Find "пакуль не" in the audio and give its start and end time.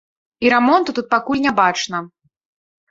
1.13-1.55